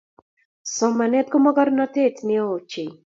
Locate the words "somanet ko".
0.75-1.37